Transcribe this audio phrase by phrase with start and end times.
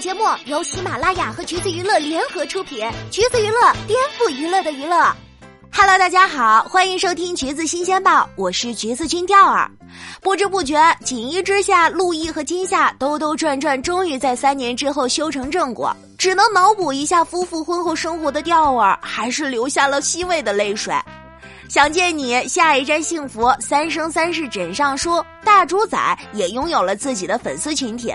[0.00, 4.96] 节目由喜马拉雅和橘子娱乐联合出品，橘子娱乐颠覆娱乐的娱乐。
[5.72, 9.68] Hello，大家好，欢迎收听橘子新鲜报，我是橘子君钓儿。
[10.22, 15.94] 不知不觉，锦衣之下，陆毅和金夏兜兜转转，终于在三年之后修成正果。
[16.16, 20.94] 只能脑补一下夫妇婚后生活的调儿，还是流下了欣慰的泪水。
[21.68, 28.10] 想见你，下一站幸福，三生三世枕上书，大主宰也拥有了自己的粉丝群体。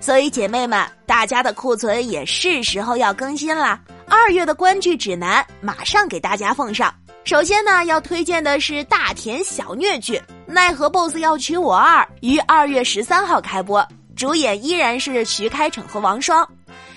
[0.00, 3.80] 所以，姐妹们，大家的库存也是时候要更新啦。
[4.08, 6.94] 二月的观剧指南马上给大家奉上。
[7.24, 13.84] 首先呢，要推荐的是大甜小虐剧《奈何 BOSS 要娶我二》，于二月十三号开播，
[14.14, 16.48] 主演依然是徐开骋和王双。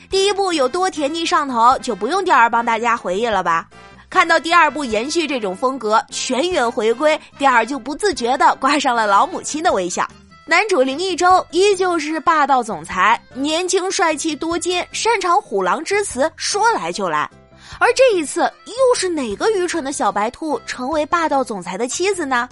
[0.10, 3.68] 第一部有多甜腻上头，就不用第二帮大家回忆了吧？
[4.10, 10.08] 看到第二部延续这种风格，全员回归，第二就不自觉地挂上了老母亲的微笑。
[10.46, 17.30] 男主林一周依旧是霸道总裁，年轻帅气多金，擅长虎狼之词，说来就来。
[17.80, 22.48] 而这一次，又是哪个愚蠢的小白兔成为霸道总裁的妻子呢？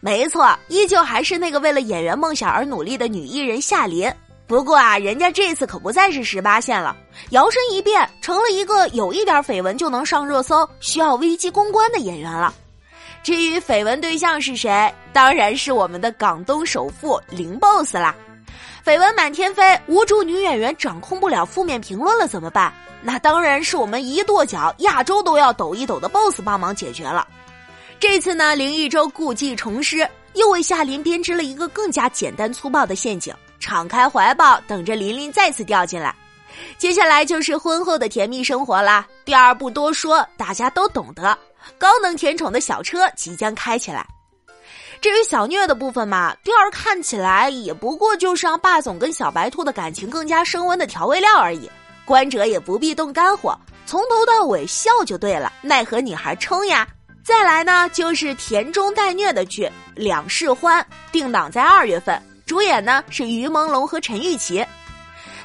[0.00, 4.12] 没错，依旧还是那个为了演员梦想而努力的女艺人夏琳。
[4.46, 6.94] 不过啊，人家这次可不再是十八线了，
[7.30, 12.54] 摇身一变成了一个有一点绯闻就能上热搜、需要危机公关的演员了。
[13.22, 18.14] 至于绯闻对象是谁，当然是我们的港东首富林 boss 啦。
[18.84, 22.70] 绯闻满天飞，无助女演员掌控不了负面评论了怎么办？
[23.00, 27.26] 那当然是我们一跺脚，亚洲都要抖一抖的 boss 帮忙解决了。
[27.98, 33.34] 这次呢，林一周故技重施，又为夏琳编织了一个更加简单粗暴的陷阱，
[33.64, 36.14] 敞开怀抱等着琳琳再次掉进来。
[36.76, 39.06] 接下来就是婚后的甜蜜生活啦。
[39.24, 41.36] 第二不多说，大家都懂得。
[41.78, 44.06] 高能甜宠的小车即将开起来。
[45.00, 51.70] 至于小虐的部分嘛，第二看起来也不过就是让霸总跟小白兔的感情更加升温的调味料而已。
[52.04, 55.50] 观者也不必动肝火，从头到尾笑就对了。
[55.62, 56.86] 奈何女孩冲呀！
[57.24, 64.64] 再来呢，就是甜中带虐的剧《两世欢》，定档在二月份，主演呢是于朦胧和陈钰琪。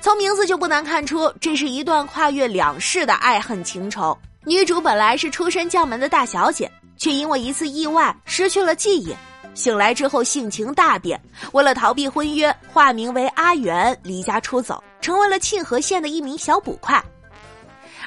[0.02, 4.18] 从名字就不难看出，这是一段跨越两世的爱恨情仇。
[4.46, 9.14] 女主本来是出身将门的大小姐，却因为一次意外失去了记忆。
[9.54, 11.20] 醒来之后性情大变，
[11.52, 17.04] 为了逃避婚约，化名为阿元离家出走，成为了沁河县的一名小捕快。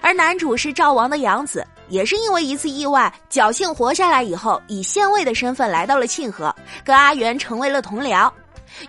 [0.00, 8.30] 而男主是赵王的养子，也是因为一次意外侥幸活下来以后，以县尉的身份来到了沁河，跟阿元成为了同僚。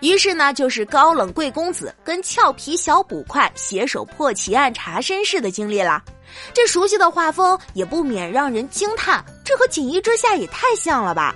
[0.00, 6.02] 于是呢，就是高冷贵公子跟俏皮小捕快携手破奇案、查身世的经历啦。
[6.52, 11.34] 这熟悉的画风也不免让人惊叹，这和《锦衣之下》也太像了吧！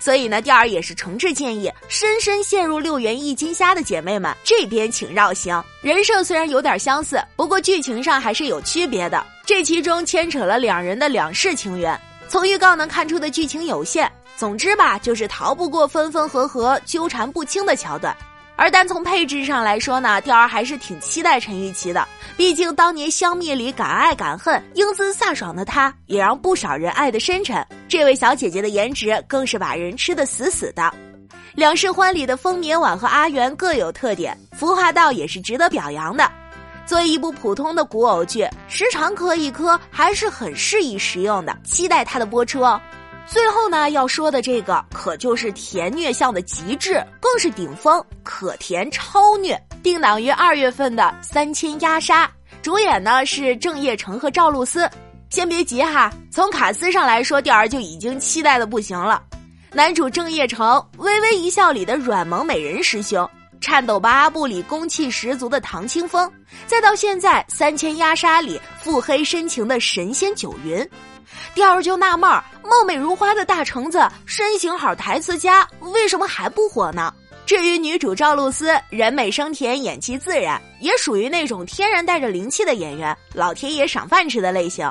[0.00, 5.62] 所以呢，第二也是诚挚建议，深深陷入六元一金虾的姐妹们，这边请绕行。
[5.82, 9.22] 人设虽然有点相似，不过剧情上还是有区别的。
[9.44, 14.10] 这其中牵扯了两人的两世情缘，从预告能看出的剧情有限。
[14.38, 18.16] 总之吧，就是逃不过分分合合、纠缠不清的桥段。
[18.54, 22.06] 而单从配置上来说呢，钓儿还是挺期待陈钰琪的。
[22.36, 27.66] 毕竟当年《香蜜》里敢爱敢恨、英姿飒爽的她，也让不少人爱得深沉。
[27.88, 30.82] 这位小姐姐的颜值更是把人吃得死死的。
[31.56, 36.30] 《两世欢》里的风眠晚和阿元各有特点，服化道也是值得表扬的。
[36.86, 41.56] 作为一部普通的古偶剧，时长磕一磕还是很适宜食用的。
[41.64, 42.80] 期待它的播出哦。
[43.30, 52.26] 最后呢，要说的这个可就是甜虐向的极致，更是顶峰，可甜超虐，定档于二月份的《三千鸦杀》，
[52.62, 54.88] 主演呢是郑业成和赵露思。
[55.28, 59.22] 先别急哈，从卡斯上来说，调儿就已经期待的不行了。
[59.74, 63.22] 男主郑业成，《微微一笑》里的软萌美人师兄，
[63.60, 66.32] 《颤抖吧阿布》里攻气十足的唐清风，
[66.66, 70.88] 再到现在《三千鸦杀》里腹黑深情的神仙九云。
[71.54, 77.12] 第二就纳闷儿，貌美如花的大橙子，身形好，台词佳，为什么还不火呢？
[77.46, 84.90] 至于女主赵露思，人美声甜，演技自然，也属于那种天然带着灵气的演员，老天爷赏饭吃的类型。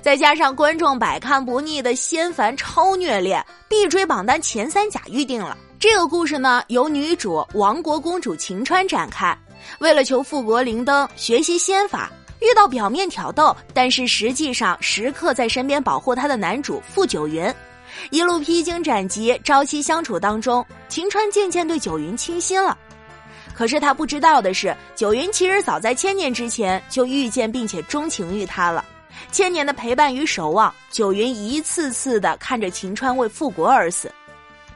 [0.00, 5.56] 再加上观众百看不腻的仙凡超虐恋，必追榜单前三甲预定了。
[5.78, 9.36] 这个故事呢，由女主亡国公主晴川展开，
[9.78, 12.10] 为了求复国灵灯，学习仙法。
[12.40, 17.52] 遇到表面挑逗，但是实际上时刻在身边保护他的男主傅九云，
[18.10, 22.76] 一路披荆斩棘，朝夕相处当中，晴川渐渐对九云倾心了。
[23.54, 28.84] 可是他不知道的是，九云其实早在千年之前就遇见并且钟情于他了。
[29.32, 34.12] 千年的陪伴与守望，九云一次次的看着晴川为复国而死。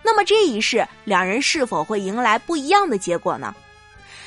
[0.03, 3.55] 那么这一世，两人是否会迎来不一样的结果呢？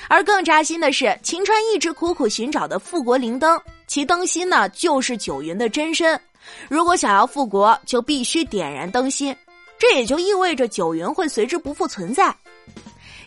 [0.10, 6.20] 而更扎心的是，秦川一直苦苦寻找的富国灵灯，其灯芯呢就是九云的真身。
[6.68, 9.36] 如果想要复国，就必须点燃灯芯，
[9.80, 12.36] 这也就意味着九云会随之不复存在。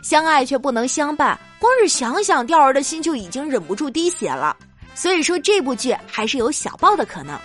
[0.02, 4.56] 相爱却不能相伴，光是想想，钓儿的心就已经忍不住滴血了。
[4.94, 7.38] 所以说，这部剧还是有小爆的可能。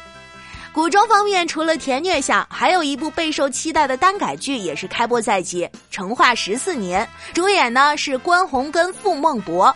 [0.74, 9.76] 古装方面，除了甜虐向，还有一部备受期待的耽改剧也是开播在即，《成化十四年》，主演呢是关宏跟傅孟博。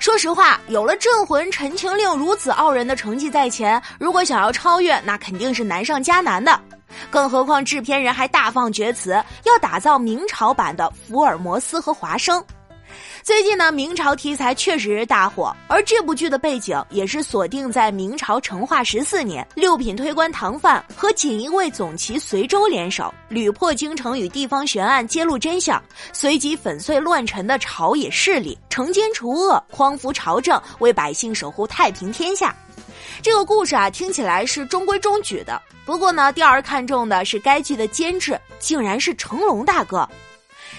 [0.00, 6.60] 说实话，有了《镇魂》《陈情令》如此傲人的成绩在前，如果想要超越，那肯定是难上加难的。
[7.08, 12.44] 更何况制片人还大放厥词，要打造明朝版的福尔摩斯和华生。
[13.26, 25.82] 最近呢，明朝题材确实大火，而这部剧的背景也是锁定在明朝成化十四年，六品推官唐范和锦衣卫总旗随州联手，屡破京城与地方悬案，揭露真相，
[26.12, 32.54] 随即粉碎乱臣的朝野势力，惩奸除恶，匡扶朝政，为百姓守护太平天下。
[33.20, 35.60] 这个故事啊，听起来是中规中矩的。
[35.84, 40.08] 不过呢，第二看重的是该剧的监制，竟然是成龙大哥。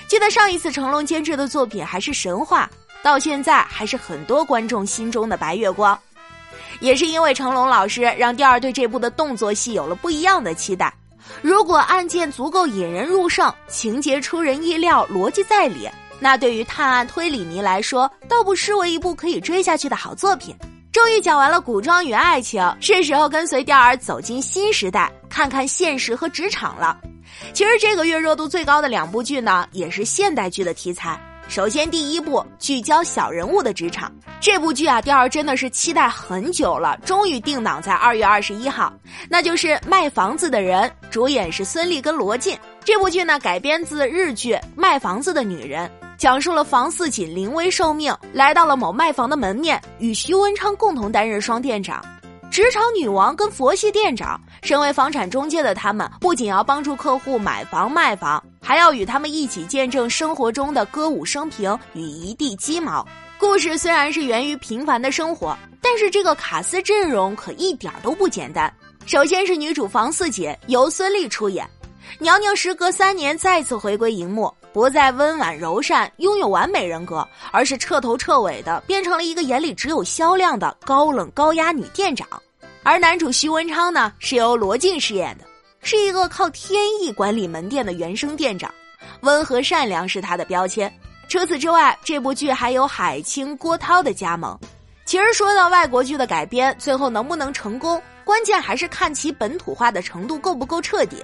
[0.08, 2.70] 记得上一次成龙监制的作品还是《神话》，
[3.04, 5.98] 到现在还是很多观众心中的白月光。
[6.80, 10.94] 也是因为成龙老师，让第二对这部的动作戏有了不一样的期待。
[11.42, 15.90] 如果案件足够引人入胜，情节出人意料，逻辑在理，
[16.20, 20.56] 那对于探案推理迷来说，倒不失为一部可以追下去的好作品。
[20.94, 26.98] 终于讲完了古装与爱情，是时候跟随钓儿走进新时代，看看现实和职场了。
[27.54, 31.20] 其实这个月热度最高的两部剧呢，也是现代剧的题材。
[31.50, 38.92] 首先，第一部聚焦小人物的职场，这部剧啊，第二真的是期待很久了，终于定档在二月二十一号。
[39.30, 42.58] 那就是《卖房子的人》，主演是孙俪跟罗晋。
[42.84, 45.88] 这部剧呢，改编自日剧《卖房子的女人》，
[46.18, 52.04] 讲述了房似锦临危受命，来到了某卖房的门面，与徐文昌共同担任双店长。
[52.58, 63.08] 职场女王跟佛系店长，身为房产中介的他们，不仅要帮助客户买房卖房，还要与他们一起见证生活中的歌舞升平与一地鸡毛。
[63.38, 68.74] 故事虽然是源于平凡的生活，但是这个卡司阵容可一点都不简单。
[69.06, 71.64] 首先是女主房四姐，由孙俪出演，
[72.18, 82.28] 娘娘时隔三年再次回归荧幕，不再温婉柔善，拥有完美人格，而是彻头彻尾的变成了一个眼里只有销量的高冷高压女店长。
[82.88, 85.44] 而男主徐文昌呢，是由罗晋饰演的，
[85.82, 88.74] 是一个靠天意管理门店的原生店长，
[89.24, 90.90] 温和善良是他的标签。
[91.28, 94.58] 除此之外，这部剧还有海清、郭涛的加盟。
[95.06, 101.22] 其实说到外国剧的改编，最后能不能成功，关键还是看其本土化的程度够不够彻底。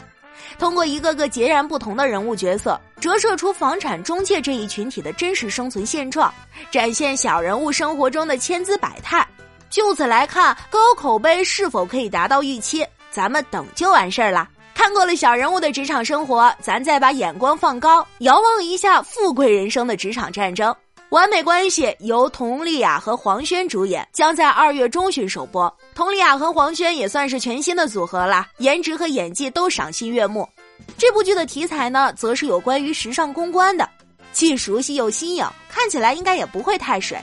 [0.59, 6.33] 通过一个个截然不同的人物角色，折射出房产中介这一群体的真实生存现状，
[6.69, 9.25] 展现小人物生活中的千姿百态。
[9.73, 14.47] 就此来看，高口碑是否可以达到预期，咱们等就完事儿了。
[14.75, 20.73] 看过了小人物的职场生活，咱再把眼光放高，遥望一下富贵人生的职场战争。
[21.09, 25.75] 完美关系由佟丽娅和黄轩主演，将在二月中旬首播。
[25.95, 30.47] 佟丽娅和黄轩也算是全新的组合了，颜值和演技都赏心悦目。
[30.99, 33.89] 这部剧的题材呢，则是有关于时尚公关的，
[34.31, 37.17] 既熟悉又新颖，看起来应该也不会太水。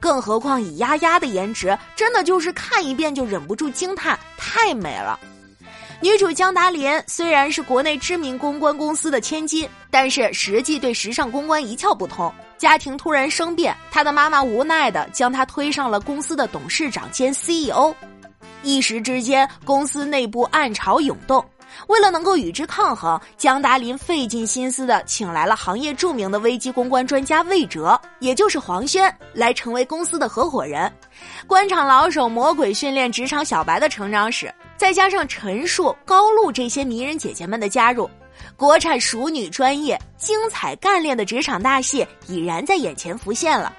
[0.00, 5.18] 更何况以丫丫的颜值，真的就是看一遍就忍不住惊叹，太美了。
[6.00, 12.32] 女主江达林虽然是国内知名公关公司的千金，但是实际对时尚公关一窍不通。
[12.58, 17.94] 家庭突然生变，她的妈妈无奈的将她推上了公司的董事长兼 CEO，
[18.62, 21.44] 一时之间公司内部暗潮涌动。
[21.88, 30.92] 为了能够与之抗衡，江达林费尽心思的请来了行业著名的危机公关专家魏哲，也就是黄轩，来成为公司的合伙人。
[31.46, 38.08] 官场老手魔鬼训练职场小白的成长史，再加上陈数、高露这些迷人姐姐们的加入，
[38.56, 43.72] 国产熟女专业、精彩干练的职场大戏已然在眼前浮现了。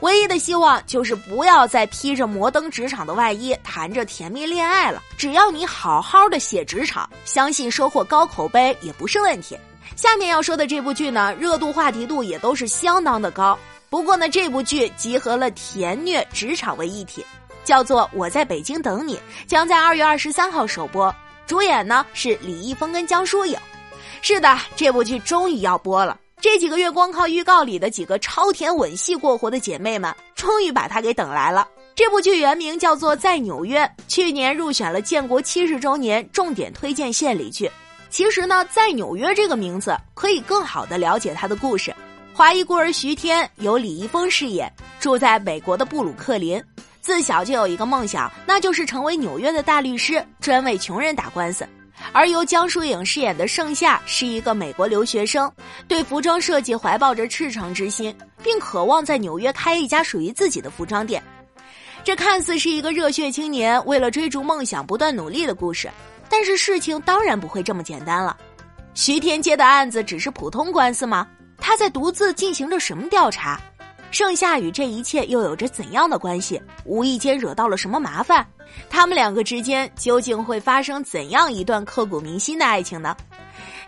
[0.00, 5.02] 唯一的希望就是不要再披着摩登职场的外衣谈着甜蜜恋爱了。
[5.16, 9.58] 只要你好好的写职场，相信收获高口碑也不是问题。
[9.94, 13.58] 下面要说的这部剧呢，热度话题度也都是相当的高。
[13.88, 17.24] 不过呢，这部剧集合了甜虐职场为一体，
[17.64, 21.14] 叫做《我在北京等你》，将在二月二十三号首播。
[21.46, 23.56] 主演呢是李易峰跟江疏影。
[24.20, 26.18] 是的，这部剧终于要播了。
[26.38, 31.66] 这几个月光靠预告里的几个超甜吻戏过活的姐妹们，终于把它给等来了。
[31.94, 37.70] 这部剧原名叫做《在纽约》，去年入选了建国七十周年重点推荐献礼剧。
[38.10, 41.94] 其实呢，《在纽约》这个名字可以更好的了解它的故事。
[42.34, 46.62] 华裔孤儿徐天由李易峰饰演，住在美国的布鲁克林，
[47.00, 51.66] 自小就有一个梦想，那就是成为纽约的大律师，专为穷人打官司。
[52.12, 55.50] 而由江疏影饰演的盛夏是一个美国留学生，
[55.88, 61.22] 对服装设计怀抱着赤诚之心，并渴望在纽约开一家属于自己的服装店。
[62.04, 65.90] 这看似是一个热血青年为了追逐梦想不断努力的故事，
[66.28, 68.36] 但是事情当然不会这么简单了。
[68.94, 71.26] 徐天接的案子只是普通官司吗？
[71.58, 73.60] 他在独自进行着什么调查？
[74.10, 76.60] 盛夏与这一切又有着怎样的关系？
[76.84, 78.46] 无意间惹到了什么麻烦？
[78.88, 83.16] 他们两个之间究竟会发生怎样一段刻骨铭心的爱情呢？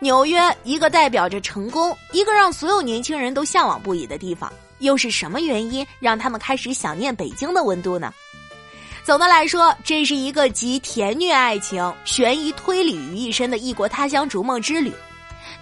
[0.00, 8.12] 纽约，一个代表着成功，一个让所有年轻人都向往不已的地方，又是什么原因让他们开始想念北京的温度呢？
[9.04, 14.92] 总的来说，这是一个集甜虐爱情、悬疑推理于一身的异国他乡逐梦之旅。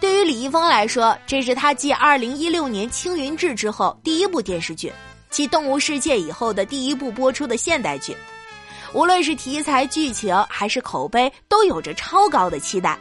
[0.01, 4.93] 对于李易峰来说，这是他继二零一六年《青云志》之后第一部电视剧，
[5.31, 8.15] 继《动物世界》以后的第一部播出的现代剧。
[8.93, 12.99] 无论是题材、剧情还是口碑，都有着超高的期待。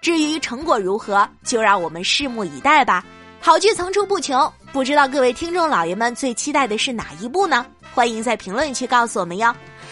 [0.00, 3.04] 至于成果如何，就让我们拭目以待吧。
[3.40, 7.64] 好剧层出不穷，不知道各位听众老爷们最期待的是哪一部呢？
[7.94, 9.54] 欢迎在评论区告诉我们哟。